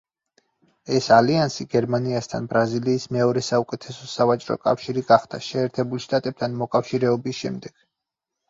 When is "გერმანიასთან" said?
1.75-2.47